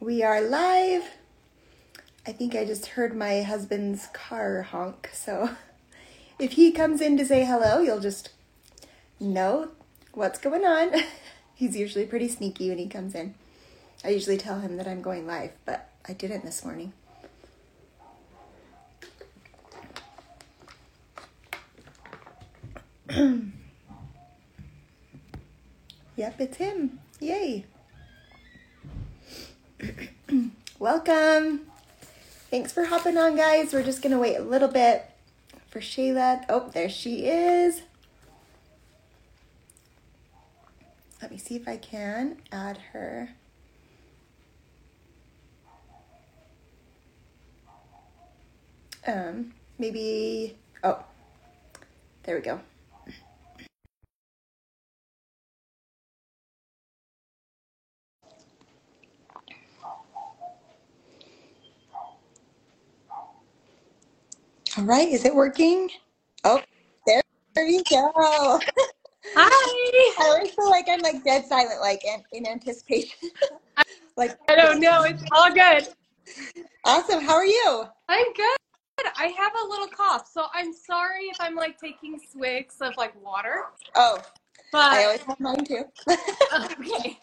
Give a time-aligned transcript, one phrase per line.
[0.00, 1.02] We are live.
[2.24, 5.50] I think I just heard my husband's car honk, so
[6.38, 8.30] if he comes in to say hello, you'll just
[9.18, 9.70] know
[10.12, 10.92] what's going on.
[11.56, 13.34] He's usually pretty sneaky when he comes in.
[14.04, 16.92] I usually tell him that I'm going live, but I didn't this morning.
[26.14, 27.00] yep, it's him.
[27.18, 27.64] Yay.
[30.78, 31.62] Welcome.
[32.50, 33.72] Thanks for hopping on, guys.
[33.72, 35.04] We're just going to wait a little bit
[35.68, 36.44] for Shayla.
[36.48, 37.82] Oh, there she is.
[41.22, 43.30] Let me see if I can add her.
[49.06, 51.04] Um, maybe, oh,
[52.24, 52.60] there we go.
[64.78, 65.90] All right, is it working?
[66.44, 66.62] Oh,
[67.04, 67.20] there,
[67.56, 68.12] there you go.
[68.14, 68.60] Hi.
[70.20, 73.30] I always feel like I'm like dead silent, like in, in anticipation.
[74.16, 75.02] like, I don't know.
[75.02, 75.88] It's all good.
[76.84, 77.20] awesome.
[77.20, 77.86] How are you?
[78.08, 78.56] I'm good.
[79.16, 83.20] I have a little cough, so I'm sorry if I'm like taking swigs of like
[83.20, 83.64] water.
[83.96, 84.18] Oh,
[84.70, 85.86] but I always have mine too.
[86.08, 87.18] okay.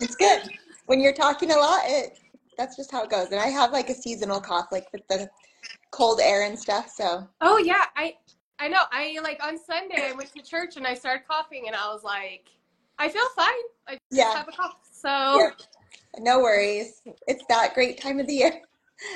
[0.00, 0.42] it's good.
[0.86, 2.20] When you're talking a lot, it
[2.56, 3.32] that's just how it goes.
[3.32, 5.28] And I have like a seasonal cough, like with the
[5.94, 6.90] cold air and stuff.
[6.90, 8.14] So Oh yeah, I
[8.58, 8.82] I know.
[8.90, 12.02] I like on Sunday I went to church and I started coughing and I was
[12.02, 12.48] like,
[12.98, 13.46] I feel fine.
[13.88, 14.76] I just yeah, have a cough.
[14.92, 15.50] So yeah,
[16.18, 17.02] no worries.
[17.26, 18.60] It's that great time of the year.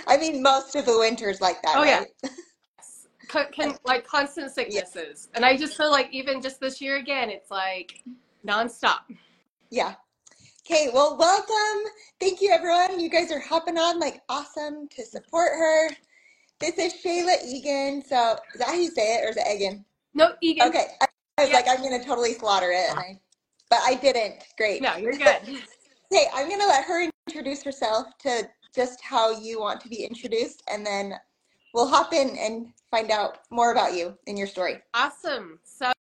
[0.07, 2.33] I mean, most of the winter's like that, oh yeah, right?
[3.29, 6.97] can, can like constant Yeah, sicknesses, and I just feel like even just this year
[6.97, 8.03] again, it's like
[8.47, 9.01] nonstop.
[9.71, 9.95] yeah.
[10.67, 11.91] Okay, well, welcome.
[12.21, 13.01] Thank you, everyone.
[13.01, 15.89] You guys are hopping on like awesome to support her.
[16.61, 18.03] This is Shayla Egan.
[18.05, 19.85] So, is that how you say it, or is it Egan?
[20.15, 20.69] No, Egan.
[20.69, 21.07] Okay, I,
[21.39, 21.57] I was Yeah.
[21.57, 23.21] like, I'm gonna totally slaughter it, I,
[23.71, 24.43] but I didn't.
[24.57, 24.83] Great.
[24.83, 25.39] No, you're good.
[26.11, 30.63] Hey, I'm gonna let her introduce herself to just how you want to be introduced,
[30.67, 31.15] and then
[31.75, 34.81] we'll hop in and find out more about you and your story.
[34.95, 35.59] Awesome.
[35.65, 35.93] So,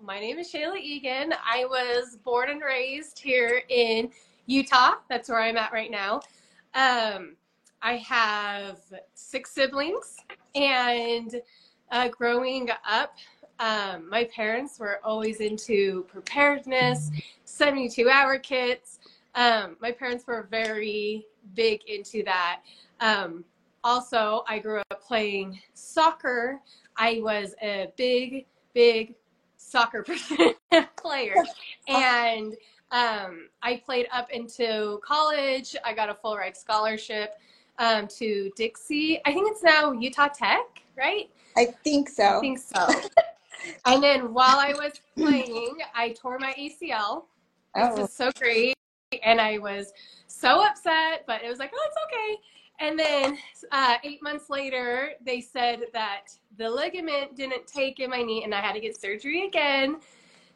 [0.00, 1.34] my name is Shayla Egan.
[1.44, 4.10] I was born and raised here in
[4.46, 4.94] Utah.
[5.10, 6.22] That's where I'm at right now.
[6.72, 7.36] Um,
[7.82, 8.78] I have
[9.14, 10.16] six siblings,
[10.54, 11.40] and
[11.90, 13.14] uh, growing up,
[13.58, 17.10] um, my parents were always into preparedness,
[17.44, 18.98] 72 hour kits.
[19.34, 22.62] Um, my parents were very big into that.
[23.00, 23.44] Um,
[23.82, 26.60] also, I grew up playing soccer.
[26.96, 29.14] I was a big, big
[29.56, 30.04] soccer
[30.96, 31.34] player.
[31.88, 32.54] And
[32.90, 35.76] um, I played up into college.
[35.84, 37.34] I got a full ride scholarship
[37.80, 39.20] um, to Dixie.
[39.26, 41.28] I think it's now Utah Tech, right?
[41.56, 42.38] I think so.
[42.38, 42.88] I think so.
[43.84, 47.24] And then while I was playing, I tore my ACL.
[47.74, 48.74] This Oh, is so great.
[49.22, 49.92] And I was
[50.28, 52.40] so upset, but it was like, oh, it's okay.
[52.80, 53.38] And then
[53.70, 58.54] uh, eight months later, they said that the ligament didn't take in my knee and
[58.54, 60.00] I had to get surgery again.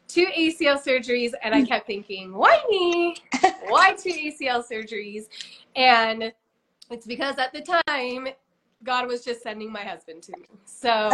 [0.07, 1.33] Two ACL surgeries.
[1.43, 3.17] And I kept thinking, why me?
[3.67, 5.25] Why two ACL surgeries?
[5.75, 6.33] And
[6.89, 8.27] it's because at the time,
[8.83, 10.45] God was just sending my husband to me.
[10.65, 11.09] So,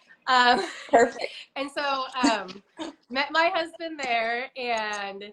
[0.26, 1.26] um, perfect.
[1.56, 2.62] and so um,
[3.10, 5.32] met my husband there, and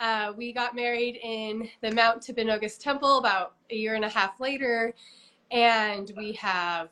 [0.00, 4.40] uh, we got married in the Mount Timpanogos Temple about a year and a half
[4.40, 4.94] later,
[5.50, 6.88] and we have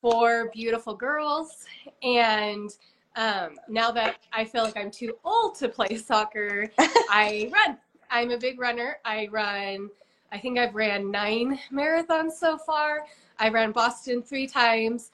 [0.00, 1.64] four beautiful girls.
[2.02, 2.70] And
[3.16, 7.78] um, now that I feel like I'm too old to play soccer, I run.
[8.10, 8.98] I'm a big runner.
[9.04, 9.90] I run.
[10.32, 13.06] I think I've ran nine marathons so far.
[13.38, 15.10] I ran Boston three times,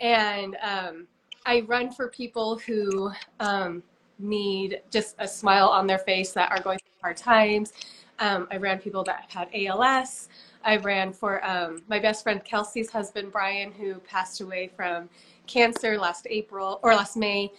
[0.00, 1.06] and um,
[1.44, 3.10] I run for people who
[3.40, 3.82] um,
[4.18, 7.72] need just a smile on their face that are going through hard times.
[8.18, 10.28] Um, I ran people that have had ALS.
[10.64, 15.08] I ran for um, my best friend Kelsey's husband Brian, who passed away from
[15.46, 17.52] cancer last April or last May,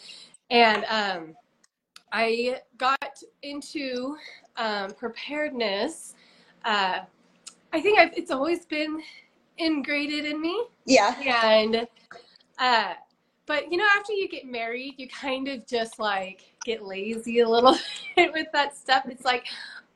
[0.49, 1.35] and um,
[2.11, 4.17] I got into
[4.57, 6.15] um, preparedness.
[6.67, 6.99] Uh,
[7.71, 9.01] I think I've, it's always been
[9.57, 11.87] ingrained in me, Yeah, and
[12.59, 12.93] uh,
[13.45, 17.47] but you know, after you get married, you kind of just like get lazy a
[17.47, 17.77] little
[18.17, 19.05] bit with that stuff.
[19.07, 19.45] It's like,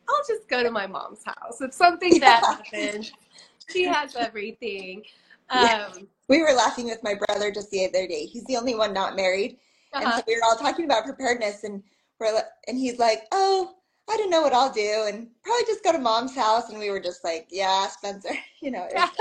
[0.07, 1.59] I'll just go to my mom's house.
[1.59, 3.12] If something yeah, happens,
[3.69, 5.03] she has everything.
[5.53, 5.89] yeah.
[5.94, 8.27] Um, We were laughing with my brother just the other day.
[8.27, 9.57] He's the only one not married,
[9.94, 10.21] and so uh-huh.
[10.25, 11.83] we were all talking about preparedness, and
[12.18, 13.75] we're and he's like, "Oh,
[14.11, 16.69] I don't know what I'll do, and probably just go to mom's house.
[16.69, 19.13] And we were just like, yeah, Spencer, you know, that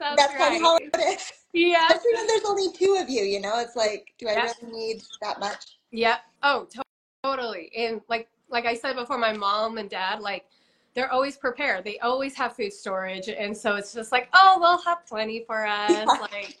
[0.00, 0.60] That's funny right.
[0.62, 1.32] how it is.
[1.52, 1.86] Yeah.
[1.88, 4.52] Especially when there's only two of you, you know, it's like, do I Yeah.
[4.62, 5.78] really need that much?
[5.90, 6.16] Yeah.
[6.42, 6.82] Oh, to-
[7.22, 7.70] totally.
[7.76, 10.46] And like like I said before, my mom and dad like
[10.94, 11.84] they're always prepared.
[11.84, 15.66] They always have food storage, and so it's just like, oh, they'll have plenty for
[15.66, 15.90] us.
[15.90, 16.04] Yeah.
[16.04, 16.56] Like,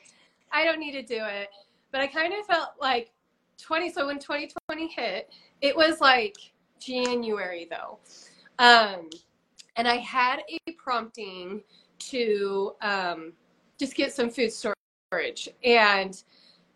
[0.52, 1.48] I don't need to do it.
[1.90, 3.12] But I kind of felt like
[3.58, 3.90] 20.
[3.92, 5.32] So when 2020 hit,
[5.62, 6.36] it was like
[6.78, 7.98] January though,
[8.58, 9.08] um,
[9.76, 11.62] and I had a prompting
[11.98, 13.32] to um,
[13.78, 15.48] just get some food storage.
[15.64, 16.22] And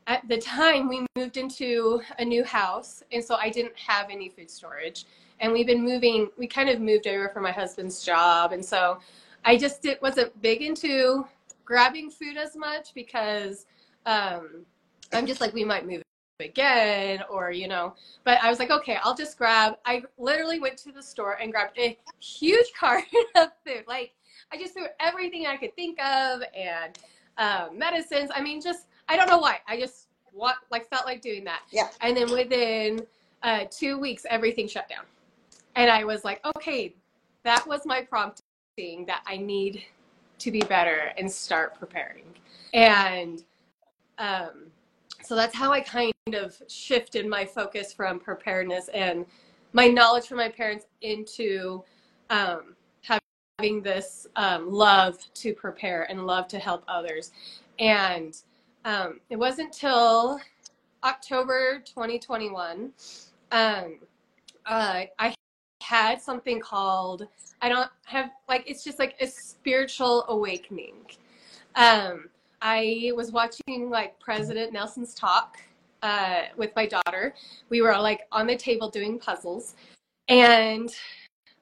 [0.06, 4.29] at the time we moved into a new house and so i didn't have any
[4.29, 5.06] food storage.
[5.41, 8.52] And we've been moving we kind of moved over for my husband's job.
[8.52, 8.99] And so
[9.44, 11.25] i just did, wasn't big into
[11.64, 13.67] grabbing food as much because
[14.06, 14.64] um,
[15.12, 16.02] i'm just like we might move
[16.40, 17.94] again or you know
[18.25, 21.52] but i was like okay i'll just grab i literally went to the store and
[21.52, 24.12] grabbed a huge carton of food like
[24.52, 26.98] i just threw everything i could think of and
[27.38, 29.58] um, medicines i mean just I don't know why.
[29.66, 31.62] I just want like felt like doing that.
[31.72, 31.88] Yeah.
[32.00, 33.00] And then within
[33.42, 35.04] uh, two weeks, everything shut down,
[35.75, 36.94] and I was like, okay,
[37.42, 39.84] that was my prompting that I need
[40.38, 42.25] to be better and start preparing.
[42.72, 43.42] And
[44.19, 44.70] um,
[45.25, 49.26] so that's how I kind of shifted my focus from preparedness and
[49.72, 51.82] my knowledge from my parents into
[52.30, 57.32] um, having this um, love to prepare and love to help others.
[57.78, 58.36] And
[58.84, 60.40] um, it wasn't till
[61.04, 62.92] October 2021.
[63.52, 63.98] Um,
[64.66, 65.34] uh, I
[65.82, 67.26] had something called,
[67.62, 70.94] I don't have, like, it's just like a spiritual awakening.
[71.74, 72.28] Um,
[72.62, 75.58] I was watching like President Nelson's talk
[76.02, 77.35] uh, with my daughter.
[77.69, 79.75] We were like on the table doing puzzles,
[80.29, 80.94] and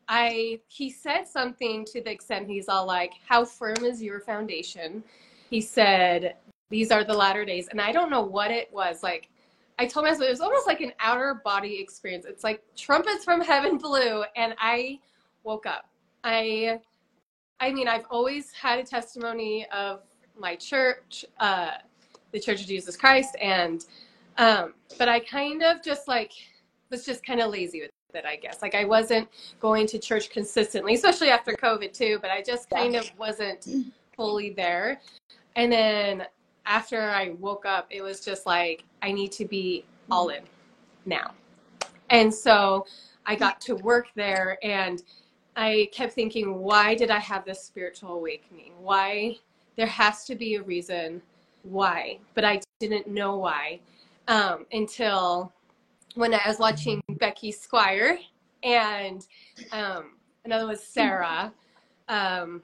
[0.08, 5.02] I he said something to the extent he's all like, "How firm is your foundation?"
[5.50, 6.36] He said,
[6.70, 9.28] "These are the latter days," and I don't know what it was like.
[9.78, 12.24] I told myself it was almost like an outer body experience.
[12.26, 14.98] It's like trumpets from heaven blew, and I
[15.44, 15.88] woke up.
[16.24, 16.80] I,
[17.60, 20.00] I mean, I've always had a testimony of
[20.36, 21.72] my church, uh,
[22.32, 23.84] the Church of Jesus Christ, and
[24.38, 26.32] um, but I kind of just like
[26.90, 28.62] was just kind of lazy with it, I guess.
[28.62, 29.28] Like I wasn't
[29.60, 32.18] going to church consistently, especially after COVID too.
[32.22, 33.66] But I just kind of wasn't
[34.16, 35.00] fully there.
[35.56, 36.24] And then
[36.66, 40.42] after I woke up, it was just like I need to be all in
[41.04, 41.32] now.
[42.10, 42.86] And so
[43.26, 45.02] I got to work there and
[45.56, 48.74] I kept thinking, why did I have this spiritual awakening?
[48.78, 49.36] Why?
[49.76, 51.20] There has to be a reason
[51.62, 53.80] why, but I didn't know why
[54.28, 55.52] um, until
[56.14, 58.18] when I was watching Becky Squire
[58.62, 59.26] and
[59.72, 60.12] um,
[60.44, 61.52] another was Sarah.
[62.08, 62.62] Um,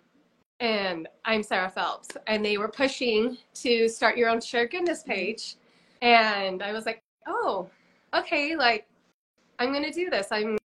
[0.60, 5.56] and I'm Sarah Phelps, and they were pushing to start your own share goodness page,
[6.00, 7.68] and I was like, oh,
[8.14, 8.86] okay, like
[9.58, 10.28] I'm gonna do this.
[10.30, 10.56] I'm,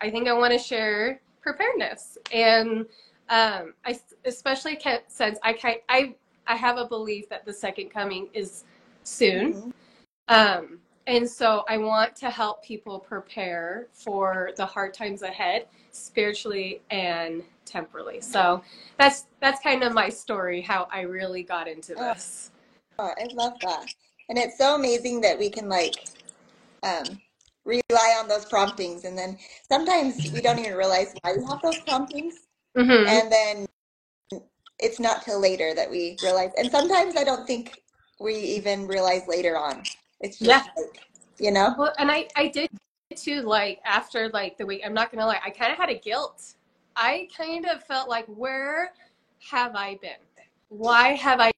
[0.00, 2.86] I think I want to share preparedness, and
[3.28, 6.14] um, I especially kept, since I I,
[6.46, 8.64] I have a belief that the second coming is
[9.02, 9.72] soon, Mhm.
[10.32, 16.80] Um, and so I want to help people prepare for the hard times ahead, spiritually
[16.90, 18.20] and temporally.
[18.20, 18.62] So
[18.98, 22.14] that's that's kind of my story, how I really got into Oh.
[22.14, 22.50] this.
[22.98, 23.86] Oh, I love that.
[24.28, 26.06] And it's so amazing that we can like
[26.82, 27.20] um,
[27.64, 29.04] rely on those promptings.
[29.04, 29.38] And then
[29.70, 32.34] sometimes we don't even realize why we have those promptings.
[32.76, 33.66] hmm And then
[34.78, 36.50] it's not till later that we realize.
[36.56, 37.82] And sometimes I don't think
[38.20, 39.82] we even realize later on.
[40.22, 40.82] It's just Yeah.
[40.82, 41.00] like,
[41.38, 41.74] you know?
[41.76, 42.70] Well, and I I did
[43.14, 43.42] too.
[43.42, 46.54] Like after like the week, I'm not gonna lie, I kind of had a guilt.
[46.96, 48.92] I kind of felt like, where
[49.50, 50.20] have I been?
[50.68, 51.50] Why have I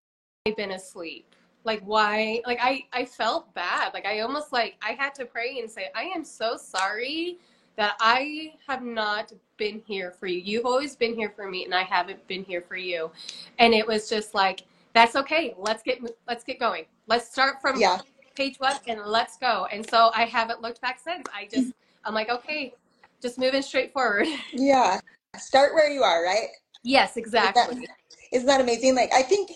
[0.56, 1.26] been asleep?
[1.64, 2.40] Like why?
[2.47, 3.94] Like I I felt bad.
[3.94, 7.38] Like I almost like I had to pray and say, I am so sorry
[7.76, 10.38] that I have not been here for you.
[10.40, 13.11] You've always been here for me, and I haven't been here for you.
[13.59, 15.54] And it was just like, that's okay.
[15.59, 16.85] Let's get let's get going.
[17.06, 18.00] Let's start from Yeah.
[18.34, 19.66] Page one and let's go.
[19.72, 21.26] And so I haven't looked back since.
[21.34, 21.72] I just
[22.04, 22.74] I'm like, okay,
[23.22, 24.26] just moving straight forward.
[24.52, 25.00] Yeah.
[25.38, 26.48] Start where you are, right?
[26.84, 27.88] yes, Is that, exactly.
[28.32, 28.94] isn't that amazing?
[28.94, 29.50] Like, I think,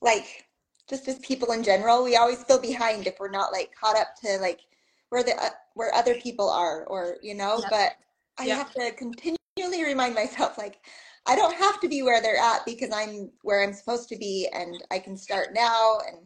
[0.00, 0.44] like,
[0.88, 4.08] just as people in general, we always feel behind if we're not like caught up
[4.22, 4.60] to like
[5.08, 7.60] where the uh, where other people are, or you know.
[7.60, 7.70] Yep.
[7.70, 7.92] But
[8.38, 8.56] I Yep.
[8.58, 10.80] have to continually remind myself, like,
[11.26, 14.48] I don't have to be where they're at because I'm where I'm supposed to be,
[14.52, 15.98] and I can start now.
[16.08, 16.18] And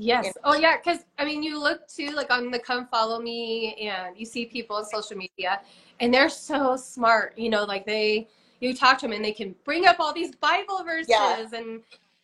[0.00, 0.26] Yes.
[0.26, 3.74] You Oh yeah, because I mean, you look too like on the Come Follow Me,
[3.74, 5.60] and you see people on social media,
[5.98, 7.36] and they're so smart.
[7.36, 8.28] You know, like they,
[8.60, 11.48] you talk to them, and they can bring up all these Bible verses Yeah.
[11.52, 11.80] and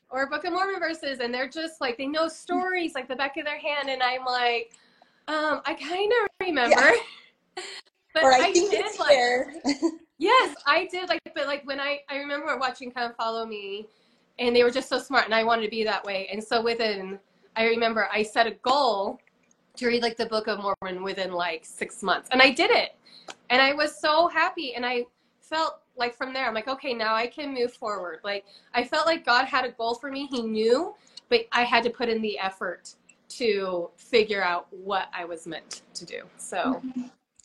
[0.09, 3.37] or Book of Mormon verses, and they're just like they know stories like the back
[3.38, 4.73] of their hand, and I'm like,
[5.26, 6.93] um, I kind of remember,
[8.14, 9.19] but or I, I, think did it's like.
[10.16, 11.09] Yes, I did.
[11.09, 13.88] Like, but like when I I remember watching Come Follow Me,
[14.38, 16.28] and they were just so smart, and I wanted to be that way.
[16.33, 17.19] And so within,
[17.57, 19.21] I remember I set a goal
[19.77, 22.97] to read like the Book of Mormon within like six months, and I did it,
[23.51, 25.05] and I was so happy, and I
[25.41, 28.21] felt like from there, I'm like, okay, now I can move forward.
[28.25, 28.45] Like
[28.75, 30.27] I felt like God had a goal for me.
[30.27, 30.95] He knew,
[31.29, 32.95] but I had to put in the effort
[33.31, 36.23] to figure out what I was meant to do.
[36.39, 36.83] So.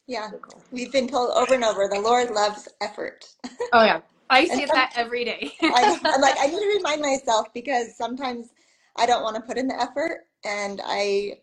[0.08, 0.32] yeah,
[0.72, 3.28] we've been told over and over the Lord loves effort.
[3.74, 5.52] Oh yeah, I And that every day.
[5.62, 8.50] I, I'm like, I need to remind myself because sometimes
[8.98, 11.40] I don't want to put in the effort and I,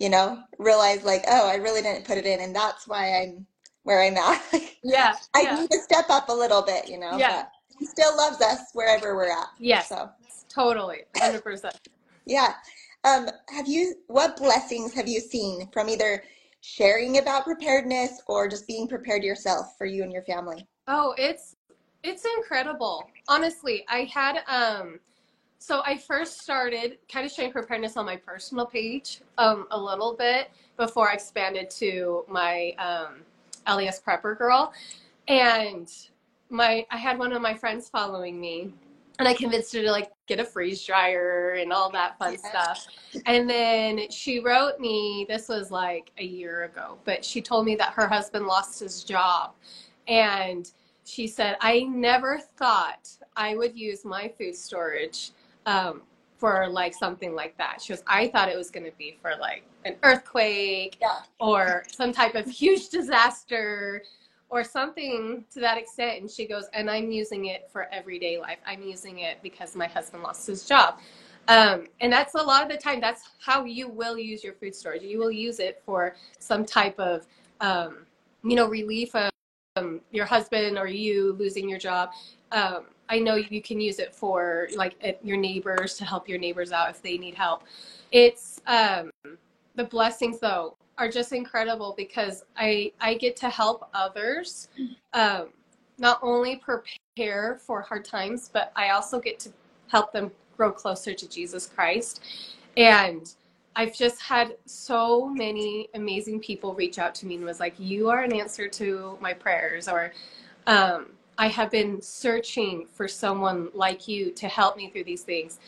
[0.00, 3.46] you know, realize like, oh, I really didn't put it in and that's why I'm
[3.84, 4.42] where I'm at.
[4.82, 7.42] Yeah, I yeah, need to step up a little bit, you know, Yeah.
[7.42, 9.48] but he still loves us wherever we're at.
[9.58, 10.08] yes, So,
[10.48, 11.76] totally, hundred percent.
[12.26, 12.54] yeah.
[13.04, 16.22] Um, have you, what blessings have you seen from either
[16.62, 20.66] sharing about preparedness or just being prepared yourself for you and your family?
[20.88, 21.56] Oh, it's
[22.02, 23.04] it's incredible.
[23.28, 24.98] Honestly, I had um
[25.60, 30.14] so I first started kind of showing preparedness on my personal page um a little
[30.14, 33.20] bit before I expanded to my um
[33.66, 34.72] LDS prepper girl.
[35.28, 35.92] And
[36.48, 38.72] my I had one of my friends following me
[39.18, 42.48] and I convinced her to like get a freeze dryer and all that fun Yeah.
[42.48, 42.86] stuff.
[43.26, 47.74] And then she wrote me, this was like a year ago, but she told me
[47.76, 49.52] that her husband lost his job.
[50.08, 50.70] And
[51.04, 55.32] she said, I never thought I would use my food storage
[55.66, 56.02] um,
[56.38, 57.80] for like something like that.
[57.82, 61.18] She goes, I thought it was going to be for like an earthquake Yeah.
[61.38, 64.02] or some type of huge disaster
[64.48, 66.20] or something to that extent.
[66.20, 68.58] And she goes, and I'm using it for everyday life.
[68.66, 70.98] I'm using it because my husband lost his job.
[71.48, 74.74] Um, and that's a lot of the time, that's how you will use your food
[74.74, 75.02] storage.
[75.02, 77.26] You will use it for some type of,
[77.60, 78.06] um,
[78.44, 79.29] you know, relief of
[79.80, 82.10] um, your husband or you losing your job.
[82.52, 86.72] Um, I know you can use it for like your neighbors to help your neighbors
[86.72, 87.64] out if they need help.
[88.12, 89.10] It's um,
[89.74, 94.68] the blessings though are just incredible because I I get to help others
[95.12, 95.48] um,
[95.98, 99.50] not only prepare for hard times, but I also get to
[99.88, 102.22] help them grow closer to Jesus Christ.
[102.76, 103.32] And
[103.76, 108.10] I've just had so many amazing people reach out to me and was like, "You
[108.10, 110.12] are an answer to my prayers," or
[110.66, 115.58] um, "I have been searching for someone like you to help me through these things,"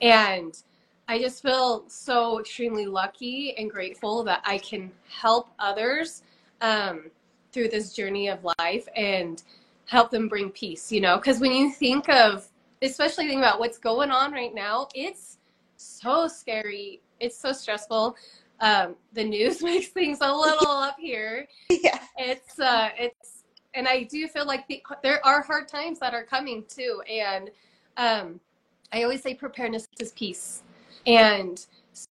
[0.00, 0.60] and
[1.08, 6.22] I just feel so extremely lucky and grateful that I can help others
[6.60, 7.10] um,
[7.52, 9.42] through this journey of life and
[9.86, 10.90] help them bring peace.
[10.92, 12.48] You know, because when you think of,
[12.82, 15.38] especially think about what's going on right now, it's
[15.76, 17.00] so scary.
[17.22, 18.16] It's so stressful.
[18.60, 21.46] Um, the news makes things a little up here.
[21.70, 21.98] Yeah.
[22.18, 26.24] It's uh, it's, and I do feel like the, there are hard times that are
[26.24, 27.02] coming too.
[27.10, 27.50] And
[27.96, 28.40] um,
[28.92, 30.62] I always say preparedness is peace.
[31.06, 31.64] And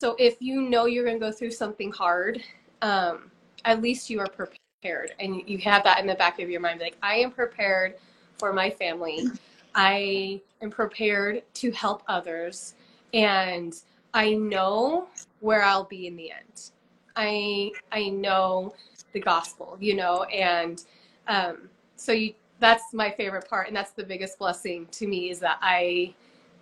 [0.00, 2.42] so if you know you're going to go through something hard,
[2.82, 3.30] um,
[3.64, 6.80] at least you are prepared and you have that in the back of your mind.
[6.80, 7.94] Like, I am prepared
[8.38, 9.26] for my family.
[9.74, 12.74] I am prepared to help others.
[13.12, 13.74] And
[14.14, 15.08] I know
[15.40, 16.70] where I'll be in the end.
[17.16, 18.74] I I know
[19.12, 20.82] the gospel, you know, and
[21.28, 25.40] um, so you that's my favorite part, and that's the biggest blessing to me is
[25.40, 26.14] that I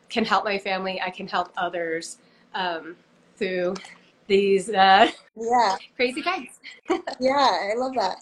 [0.08, 2.18] can help my family, I can help others
[2.54, 2.96] um,
[3.36, 3.74] through
[4.26, 5.76] these uh, Yeah.
[5.96, 6.48] crazy times.
[7.20, 8.16] Yeah, I love that.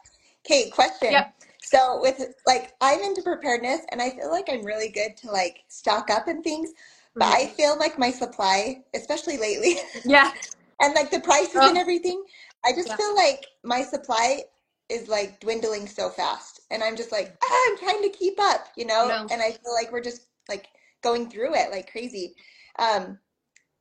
[0.44, 1.12] Kate, question.
[1.12, 1.34] Yep.
[1.62, 5.62] So with like I'm into preparedness and I feel like I'm really good to like
[5.68, 6.70] stock up and things,
[7.14, 10.32] but I feel like my supply, especially lately, Yeah,
[10.80, 11.68] and like the prices Oh.
[11.68, 12.22] and everything,
[12.64, 12.96] I just Yeah.
[12.96, 14.44] feel like my supply
[14.88, 16.60] is like dwindling so fast.
[16.70, 19.08] And I'm just like, ah, I'm trying to keep up, you know?
[19.08, 19.26] No.
[19.30, 20.68] And I feel like we're just like
[21.02, 22.34] going through it like crazy.
[22.78, 23.18] Um,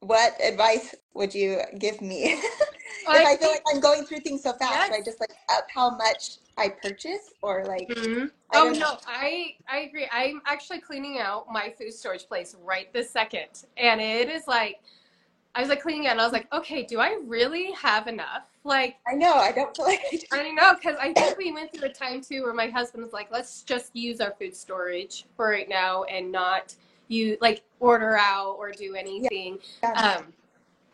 [0.02, 2.42] what advice would you give me?
[3.08, 5.68] If I feel like I'm going through things so fast, should I just like up
[5.74, 8.32] how much I purchase or like Mhm.
[8.52, 8.80] Oh know.
[8.80, 10.08] no, I I agree.
[10.12, 14.82] I'm actually cleaning out my food storage place right this second, and it is like
[15.56, 18.48] I was like cleaning it, and I was like, okay, do I really have enough?
[18.64, 20.26] Like I know, I don't feel like I do.
[20.32, 23.14] I know, because I think we went through a time too where my husband was
[23.14, 26.76] like, let's just use our food storage for right now and not
[27.08, 29.60] you like order out or do anything.
[29.84, 29.92] Yeah.
[29.94, 30.34] Um,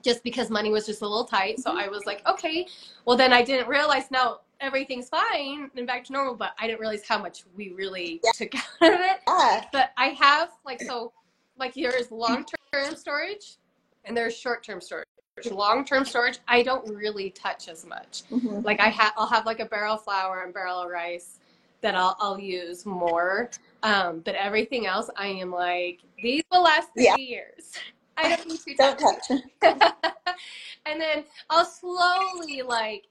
[0.06, 1.60] just because money was just a little tight.
[1.60, 2.68] So I was like, okay,
[3.06, 6.80] well then I didn't realize now everything's fine and back to normal, but I didn't
[6.80, 8.32] realize how much we really Yeah.
[8.36, 9.18] took out of it.
[9.28, 9.66] Yeah.
[9.74, 11.12] But I have like so
[11.58, 13.58] like there's long term storage
[14.06, 15.08] and there's short term storage.
[15.52, 18.22] Long term storage I don't really touch as much.
[18.32, 18.64] Mhm.
[18.64, 21.40] Like I have I'll have like a barrel of flour and barrel of rice
[21.82, 23.50] that I'll I'll use more.
[23.82, 27.16] Um, but everything else I am like, these will last 30 Yeah.
[27.18, 27.74] years.
[28.18, 29.42] I don't need to Don't touch touch.
[30.86, 33.06] and then I'll slowly like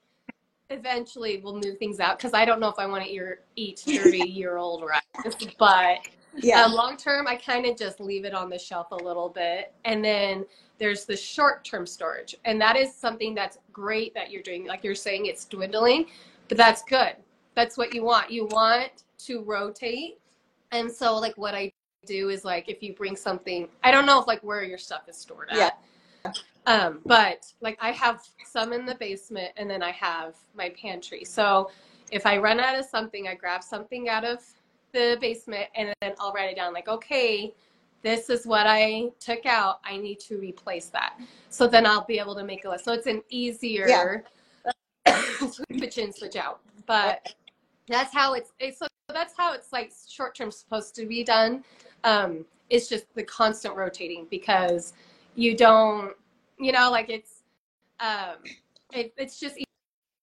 [0.70, 3.22] eventually we'll move things out because I don't know if I want to eat,
[3.56, 5.34] eat 30 year old rice.
[5.58, 5.98] But
[6.36, 6.64] Yeah.
[6.64, 9.72] um, long term, I kind of just leave it on the shelf a little bit.
[9.84, 10.44] And then
[10.78, 12.34] there's the short term storage.
[12.44, 14.66] And that is something that's great that you're doing.
[14.66, 16.06] Like you're saying, it's dwindling,
[16.48, 17.16] but that's good.
[17.54, 18.30] That's what you want.
[18.30, 20.18] You want to rotate.
[20.72, 21.72] And so, like, what I
[22.04, 25.08] do is like if you bring something, I don't know if like where your stuff
[25.08, 25.56] is stored at.
[25.56, 26.32] Yeah.
[26.66, 31.24] Um, but like I have some in the basement and then I have my pantry.
[31.24, 31.70] So
[32.10, 34.38] if I run out of something, I grab something out of
[34.92, 37.52] the basement and then I'll write it down like, okay,
[38.02, 39.80] this is what I took out.
[39.84, 41.18] I need to replace that.
[41.48, 42.84] So then I'll be able to make a list.
[42.84, 44.24] So it's an easier
[45.50, 46.60] switch in, switch out.
[46.86, 47.34] But
[47.88, 51.64] that's how it's, it's so that's how it's like short term supposed to be done.
[52.04, 54.92] Um, it's just the constant rotating because
[55.34, 56.14] you don't,
[56.58, 57.42] you know, like it's,
[58.00, 58.36] um,
[58.92, 59.56] it, it's just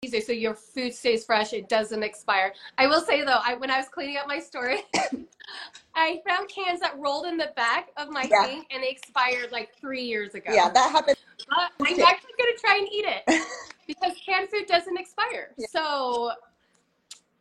[0.03, 0.21] easier.
[0.21, 1.53] So your food stays fresh.
[1.53, 2.53] It doesn't expire.
[2.77, 4.79] I will say though, I, when I was cleaning up my storage,
[5.95, 8.45] I found cans that rolled in the back of my Yeah.
[8.45, 10.51] thing and they expired like three years ago.
[10.53, 11.17] Yeah, that happened.
[11.49, 13.47] But I'm actually going to try and eat it
[13.87, 15.51] because canned food doesn't expire.
[15.57, 15.67] Yeah.
[15.71, 16.31] So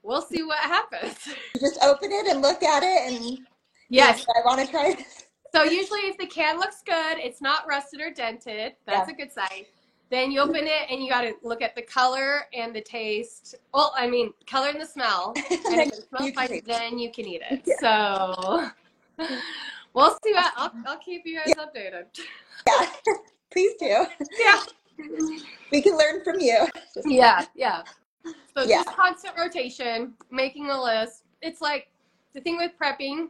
[0.03, 1.17] we'll see what happens.
[1.27, 3.39] You just open it and look at it and
[3.91, 4.25] Yes.
[4.37, 5.25] I want to try this.
[5.53, 8.75] So usually if the can looks good, it's not rusted or dented.
[8.87, 9.65] That's a good sign.
[10.09, 13.57] Then you open it and you got to look at the color and the taste.
[13.75, 15.35] Well, I mean, color and the smell.
[15.51, 17.63] And if it smells fine, then you can eat it.
[17.65, 17.75] Yeah.
[17.81, 18.71] So
[19.95, 22.05] we'll see what I'll, I'll keep you guys updated.
[22.67, 22.87] Yeah.
[23.53, 24.07] Please do.
[24.39, 24.63] Yeah.
[25.73, 26.67] We can learn from you.
[27.05, 27.83] Yeah, yeah.
[28.25, 28.83] So Yeah.
[28.85, 31.25] just constant rotation, making a list.
[31.43, 31.89] It's like
[32.35, 33.29] the thing with prepping,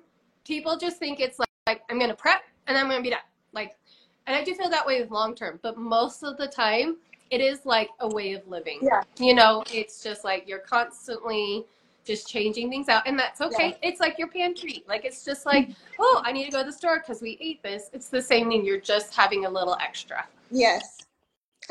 [0.50, 3.20] people just think it's like, like I'm gonna prep and I'm gonna be done.
[3.52, 3.76] Like
[4.26, 6.96] and I do feel that way with long term, but most of the time
[7.30, 8.80] it is like a way of living.
[8.82, 9.02] Yeah.
[9.18, 11.64] You know, it's just like you're constantly
[12.04, 13.78] just changing things out and that's okay.
[13.80, 14.82] It's like your pantry.
[14.88, 17.62] Like it's just like, oh, I need to go to the store because we ate
[17.62, 17.88] this.
[17.92, 18.64] It's the same thing.
[18.64, 20.26] You're just having a little extra.
[20.50, 20.98] Yes.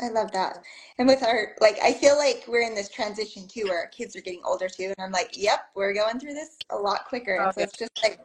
[0.00, 0.62] I love that.
[0.98, 4.16] And with our, like, I feel like we're in this transition too, where our kids
[4.16, 4.84] are getting older too.
[4.84, 7.34] And I'm like, yep, we're going through this a lot quicker.
[7.34, 7.62] And so oh, Okay.
[7.64, 8.20] it's just like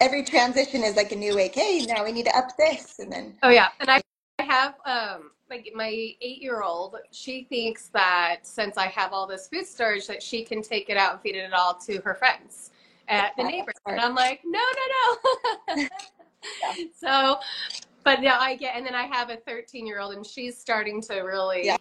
[0.00, 1.50] every transition is like a new way.
[1.52, 2.98] Hey, now we need to up this.
[2.98, 4.00] And then, Oh yeah, and I,
[4.38, 6.96] I have um like my eight year old.
[7.10, 10.96] She thinks that since I have all this food storage, that she can take it
[10.96, 12.70] out and feed it all to her friends
[13.08, 13.74] at the neighbors.
[13.86, 15.88] And I'm like, no, no, no.
[16.94, 17.38] So,
[18.04, 21.00] but now I get, and then I have a 13 year old, and she's starting
[21.02, 21.76] to really Yeah.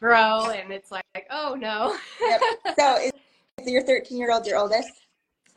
[0.00, 1.96] grow, and it's like, oh no.
[2.20, 2.40] Yep.
[2.78, 3.12] so is,
[3.60, 5.07] is your 13 year old your oldest?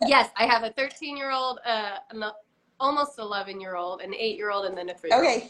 [0.07, 2.23] Yes, I have a 13 year old, uh, an
[2.79, 5.27] almost 11 year old, an eight year old, and then a three year old.
[5.27, 5.49] Okay.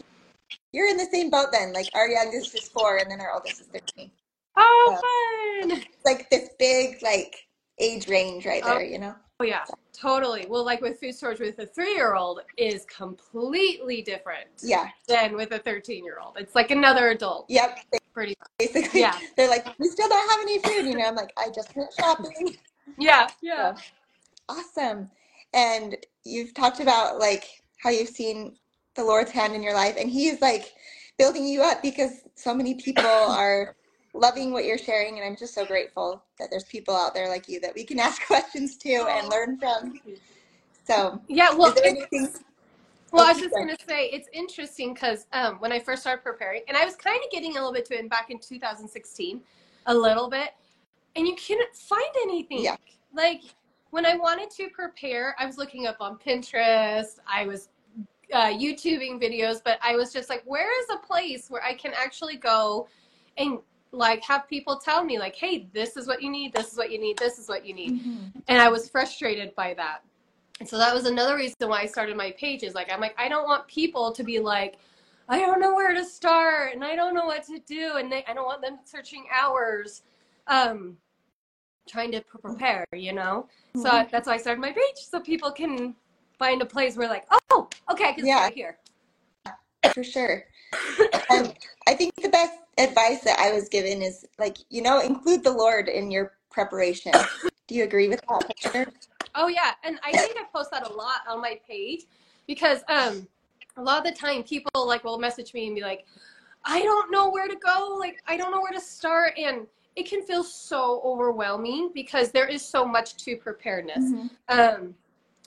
[0.73, 1.71] You're in the same boat then.
[1.73, 4.11] Like our youngest is four and then our oldest is 13.
[4.57, 5.81] Oh, fun.
[6.03, 7.47] Like this big, like,
[7.79, 8.75] age range right Oh.
[8.75, 9.15] there, you know?
[9.39, 10.45] Oh yeah, totally.
[10.47, 14.89] Well, like with food storage with a three-year-old is completely different Yeah.
[15.07, 16.37] than with a thirteen-year-old.
[16.37, 17.79] It's like another adult, Yep.
[18.13, 18.35] pretty.
[18.59, 19.17] Basically, Yeah.
[19.37, 20.85] they're like, we still don't have any food.
[20.85, 22.55] You know, I'm like, I just went shopping.
[22.99, 23.75] Yeah, yeah.
[24.51, 25.09] Awesome.
[25.53, 28.55] And you've talked about like how you've seen
[28.95, 30.73] the Lord's hand in your life, and He's like
[31.17, 33.75] building you up because so many people are
[34.13, 35.17] loving what you're sharing.
[35.17, 37.99] And I'm just so grateful that there's people out there like you that we can
[38.07, 39.99] ask questions to and learn from.
[40.83, 41.53] So, Yeah.
[41.53, 42.33] Well, is there anything?
[43.11, 46.61] well, I was just gonna say it's interesting because um, when I first started preparing,
[46.67, 49.41] and I was kind of getting a little bit to it back in 2016,
[49.87, 50.49] a little bit,
[51.15, 52.63] and you couldn't find anything.
[52.63, 52.77] Yeah.
[53.13, 53.41] Like
[53.91, 57.19] when I wanted to prepare, I was looking up on Pinterest.
[57.27, 57.69] I was
[58.33, 61.91] uh, YouTubing videos, but I was just like, where is a place where I can
[61.95, 62.87] actually go
[63.37, 63.59] and
[63.91, 66.91] like have people tell me like, hey, this is what you need, this is what
[66.91, 68.01] you need, this is what you need.
[68.47, 70.03] And I was frustrated by that.
[70.61, 72.73] And so that was another reason why I started my pages.
[72.73, 74.77] Like, I'm like, I don't want people to be like,
[75.27, 77.97] I don't know where to start and I don't know what to do.
[77.97, 80.03] And they, I don't want them searching hours
[80.47, 80.97] um,
[81.87, 83.47] trying to prepare, you know?
[83.75, 84.11] So Mhm.
[84.11, 85.95] that's why I started my page so people can
[86.37, 88.37] find a place where, like, oh, okay, I can Yeah.
[88.37, 88.79] start here.
[89.93, 90.45] For sure.
[91.29, 95.43] And I think the best advice that I was given is like, you know, include
[95.43, 97.13] the Lord in your preparation.
[97.67, 98.91] Do you agree with that picture?
[99.35, 102.05] Oh yeah, and I think I post that a lot on my page
[102.47, 103.27] because um
[103.77, 106.05] a lot of the time people like will message me and be like,
[106.65, 110.07] I don't know where to go, like I don't know where to start and it
[110.07, 114.05] can feel so overwhelming because there is so much to preparedness.
[114.11, 114.29] Mhm.
[114.49, 114.95] Um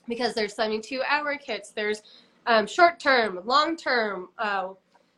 [0.07, 2.03] because there's 72 hour kits, there's
[2.45, 4.69] um, short term, long term, uh,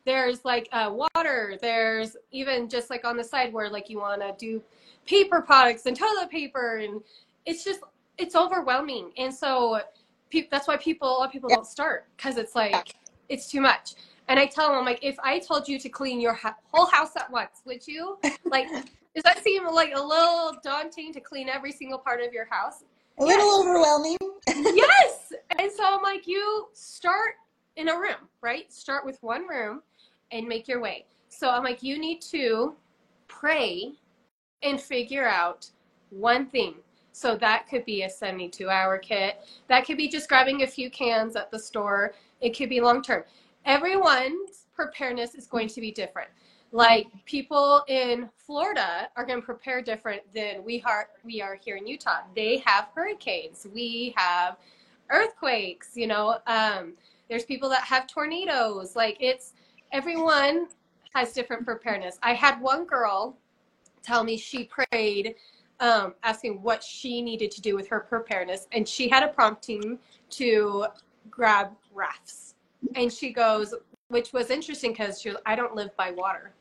[0.06, 4.22] there's like uh, water, there's even just like on the side where like you want
[4.22, 4.62] to do
[5.04, 7.02] paper products and toilet paper and
[7.44, 7.80] it's just
[8.16, 9.80] it's overwhelming and so
[10.30, 11.56] pe- that's why people a lot of people Yeah.
[11.56, 12.94] don't start because it's like
[13.30, 13.94] it's too much
[14.28, 16.84] and i tell them I'm like if i told you to clean your ha- whole
[16.86, 18.66] house at once would you like
[19.18, 22.84] does that seem like a little daunting to clean every single part of your house?
[23.18, 24.16] A little overwhelming.
[24.46, 25.32] yes.
[25.58, 27.34] And so i'm like you start
[27.74, 28.72] in a room right?
[28.72, 29.82] Start with one room
[30.30, 31.04] and make your way.
[31.30, 32.76] So i'm like you need to
[33.26, 33.94] pray
[34.62, 35.68] and figure out
[36.10, 36.74] one thing.
[37.10, 39.40] So that could be a 72 hour kit.
[39.66, 42.14] That could be just grabbing a few cans at the store.
[42.40, 43.24] It could be long term
[43.64, 46.30] everyone's preparedness is going to be different
[46.72, 51.76] like people in Florida are going to prepare different than we are we are here
[51.76, 52.20] in Utah.
[52.34, 53.66] They have hurricanes.
[53.72, 54.56] We have
[55.10, 56.38] earthquakes, you know.
[56.46, 56.94] Um,
[57.28, 58.96] there's people that have tornadoes.
[58.96, 59.54] Like it's
[59.92, 60.68] everyone
[61.14, 62.18] has different preparedness.
[62.22, 63.36] I had one girl
[64.02, 65.34] tell me she prayed
[65.80, 69.98] um, asking what she needed to do with her preparedness and she had a prompting
[70.30, 70.86] to
[71.30, 72.54] grab rafts.
[72.94, 73.74] And she goes,
[74.08, 76.52] which was interesting because she was, I don't live by water.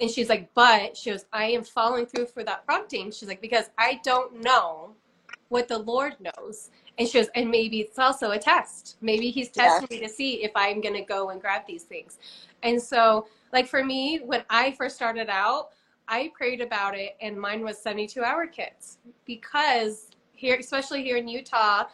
[0.00, 3.10] And she's like, but she goes, I am following through for that prompting.
[3.10, 4.94] She's like, because I don't know
[5.48, 6.70] what the Lord knows.
[6.98, 8.96] And she goes, and maybe it's also a test.
[9.00, 9.64] Maybe he's Yeah.
[9.64, 12.18] testing me to see if I'm going to go and grab these things.
[12.62, 15.70] And so, like for me, when I first started out,
[16.08, 21.28] I prayed about it, and mine was 72 hour kits because here, especially here in
[21.28, 21.84] Utah,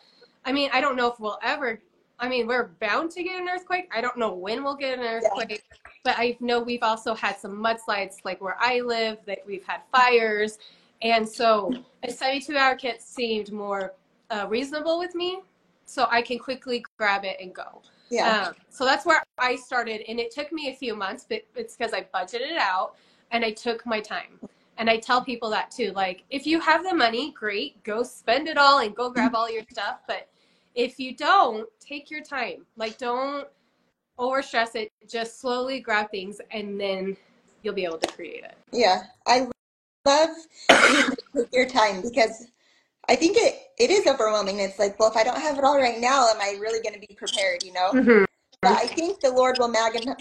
[0.45, 1.81] I mean, I don't know if we'll ever.
[2.19, 3.91] I mean, we're bound to get an earthquake.
[3.95, 5.65] I don't know when we'll get an earthquake,
[6.07, 9.81] but I know we've also had some mudslides, like where I live, that we've had
[9.91, 10.59] fires,
[11.03, 13.93] and so a 72 hour kit seemed more
[14.31, 15.41] uh, reasonable with me,
[15.85, 17.83] so I can quickly grab it and go.
[18.09, 18.47] Yeah.
[18.47, 21.77] Um, so that's where I started, and it took me a few months, but it's
[21.77, 22.95] because I budgeted it out
[23.33, 24.39] and I took my time.
[24.79, 25.91] And I tell people that too.
[25.91, 29.51] Like, if you have the money, great, go spend it all and go grab all
[29.51, 30.03] your stuff.
[30.07, 30.29] But
[30.77, 32.65] if you don't, take your time.
[32.77, 33.49] Like, don't
[34.19, 37.17] overstress it, just slowly grab things and then
[37.63, 38.57] you'll be able to create it.
[38.73, 39.05] Yeah.
[39.27, 39.49] I
[40.05, 40.31] love
[41.53, 42.47] your time because
[43.09, 44.59] I think it, it is overwhelming.
[44.61, 46.95] It's like, well, if I don't have it all right now, am I really going
[46.95, 47.91] to be prepared, you know?
[47.93, 48.25] Mm-hmm.
[48.63, 50.15] But I think the Lord will magnify,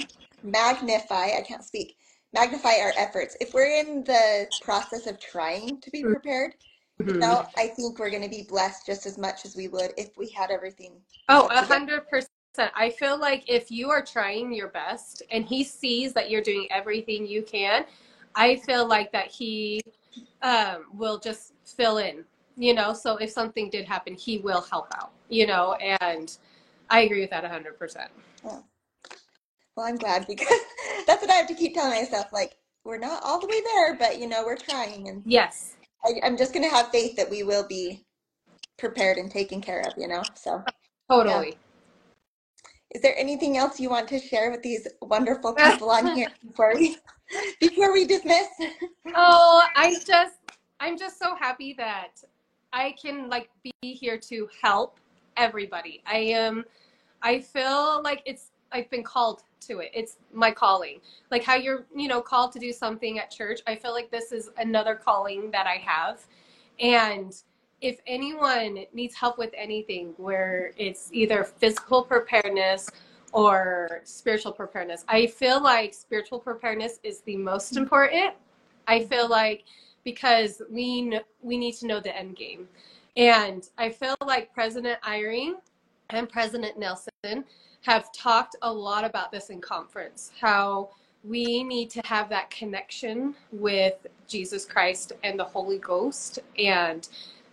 [1.38, 1.98] I can't speak,
[2.34, 3.38] magnify our efforts.
[3.40, 6.12] If we're in the process of trying to be mm-hmm.
[6.12, 6.56] prepared,
[7.02, 7.10] mm-hmm.
[7.10, 9.94] you know, I think we're going to be blessed just as much as we would
[9.98, 10.94] if we had everything.
[11.30, 12.28] Oh, a 100%.
[12.76, 16.68] I feel like if you are trying your best and he sees that you're doing
[16.72, 17.86] everything you can,
[18.36, 19.82] I feel like that he
[20.42, 22.26] um, will just fill in,
[22.58, 22.94] you know.
[22.94, 25.74] So if something did happen, he will help out, you know.
[25.74, 26.36] And
[26.90, 28.12] I agree with that a hundred percent.
[28.44, 30.60] Well, I'm glad because
[31.08, 32.32] that's what I have to keep telling myself.
[32.32, 35.76] Like, we're not all the way there, but you know, we're trying, and Yes.
[36.06, 38.04] I, I'm just going to have faith that we will be
[38.78, 39.94] prepared and taken care of.
[39.98, 40.24] You know.
[40.36, 40.64] So,
[41.10, 41.58] Totally.
[42.96, 46.74] Is there anything else you want to share with these wonderful people on here before
[46.74, 46.98] we
[47.60, 48.48] before we dismiss?
[49.14, 50.36] Oh, I just
[50.80, 52.24] I'm just so happy that
[52.72, 55.00] I can like be here to help
[55.36, 56.02] everybody.
[56.06, 56.64] I am
[57.22, 59.92] I feel like it's I've been called to it.
[59.94, 61.00] It's my calling.
[61.32, 63.60] Like how you're, you know, called to do something at church.
[63.68, 66.26] I feel like this is another calling that I have.
[66.80, 67.36] And
[67.82, 72.90] if anyone needs help with anything where it's either physical preparedness
[73.34, 78.34] or spiritual preparedness, I feel like spiritual preparedness is the most important.
[78.88, 79.64] I feel like
[80.04, 82.68] because we we need to know the end game.
[83.18, 85.54] And I feel like President Eyring
[86.10, 87.46] and President Nelson
[87.82, 90.90] have talked a lot about this in conference how
[91.24, 97.08] we need to have that connection with Jesus Christ and the Holy Ghost and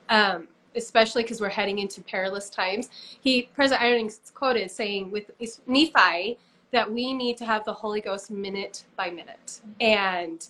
[0.09, 2.91] um, especially because we're heading into perilous times.
[3.21, 5.31] He President Eyring quoted saying with
[5.67, 6.38] Nephi
[6.71, 10.47] that we need to have the Holy Ghost minute by minute, and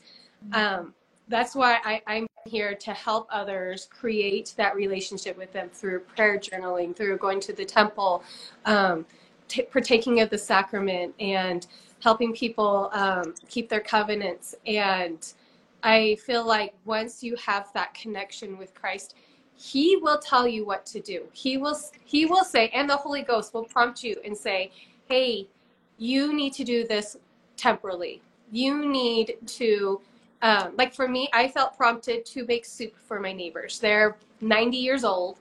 [0.52, 0.94] um,
[1.28, 6.38] that's why I, I'm here to help others create that relationship with them through prayer
[6.38, 8.22] journaling, through going to the temple,
[8.64, 9.06] um,
[9.48, 11.66] t- partaking of the sacrament and
[12.00, 14.54] helping people um, keep their covenants.
[14.66, 15.24] And
[15.82, 19.14] I feel like once you have that connection with Christ,
[19.62, 21.28] He will tell you what to do.
[21.32, 24.72] He will He will say, and the Holy Ghost will prompt you and say,
[25.08, 25.48] "Hey,
[25.98, 27.16] you need to do this
[27.56, 28.20] temporally.
[28.50, 30.00] You need to."
[30.42, 33.78] Um, like for me, I felt prompted to make soup for my neighbors.
[33.78, 35.38] They're 90 years old,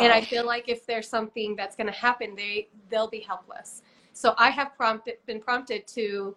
[0.00, 3.20] and I Oh, feel like if there's something that's going to happen, they they'll be
[3.20, 3.82] helpless.
[4.14, 6.36] So I have prompted been prompted to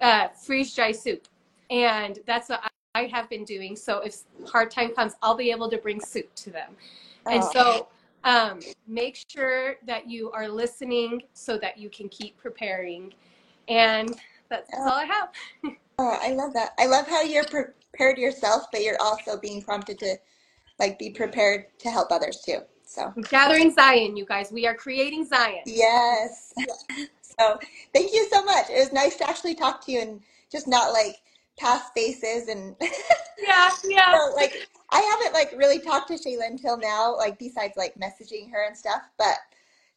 [0.00, 1.28] uh, freeze dry soup,
[1.70, 3.76] and that's what I I have been doing.
[3.76, 6.74] So if hard time comes, I'll be able to bring soup to them.
[7.26, 7.88] And oh, so
[8.24, 13.14] um, make sure that you are listening so that you can keep preparing.
[13.68, 14.10] And
[14.48, 15.28] that's oh, all I have.
[15.98, 16.72] oh, I love that.
[16.78, 20.16] I love how you're prepared yourself, but you're also being prompted to
[20.80, 22.58] like be prepared to help others too.
[22.84, 24.50] So, Gathering Zion, you guys.
[24.50, 25.62] We are creating Zion.
[25.64, 26.52] yes.
[27.38, 27.58] So,
[27.94, 28.68] thank you so much.
[28.68, 30.20] It was nice to actually talk to you and
[30.52, 31.16] just not like
[31.60, 32.74] pass faces and
[33.38, 34.18] Yeah, yeah.
[34.18, 38.50] so like I haven't like really talked to Shayla until now, like besides like messaging
[38.50, 39.36] her and stuff, but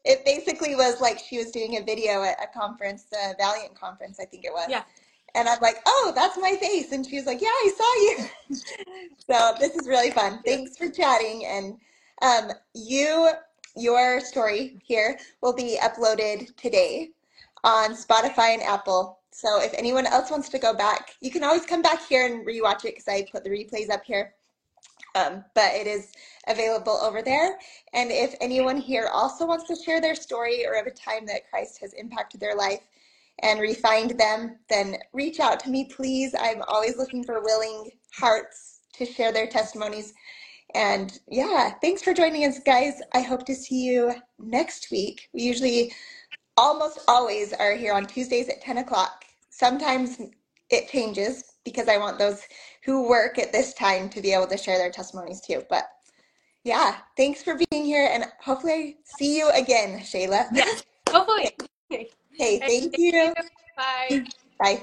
[0.05, 4.19] it basically was like she was doing a video at a conference, the Valiant conference,
[4.19, 4.67] I think it was.
[4.69, 4.83] Yeah.
[5.35, 6.91] And I'm like, oh, that's my face.
[6.91, 8.59] And she was like, yeah, I saw you.
[9.25, 10.41] So this is really fun.
[10.45, 11.45] Thanks for chatting.
[11.45, 11.77] And
[12.21, 13.29] um, you,
[13.75, 17.11] your story here will be uploaded today
[17.63, 19.19] on Spotify and Apple.
[19.33, 22.45] So if anyone else wants to go back, you can always come back here and
[22.45, 24.35] rewatch it because I put the replays up here.
[25.15, 26.11] Um, but it is
[26.47, 27.57] available over there.
[27.93, 31.49] And if anyone here also wants to share their story or of a time that
[31.49, 32.81] Christ has impacted their life
[33.39, 36.33] and refined them, then reach out to me, please.
[36.39, 40.13] I'm always looking for willing hearts to share their testimonies.
[40.75, 43.01] And yeah, thanks for joining us, guys.
[43.13, 45.29] I hope to see you next week.
[45.33, 45.93] We usually
[46.57, 49.22] almost always are here on Tuesdays at 10 o'clock.
[49.55, 50.19] Sometimes
[50.71, 52.41] it changes because I want those
[52.83, 55.63] who work at this time to be able to share their testimonies too.
[55.69, 55.85] But
[56.63, 60.47] yeah, thanks for being here and hopefully I see you again, Shayla.
[60.53, 60.83] Yes.
[61.09, 61.51] Hopefully.
[61.89, 63.11] Hey, Hey, thank thank you.
[63.13, 63.33] you.
[63.77, 64.25] Bye.
[64.59, 64.81] Bye.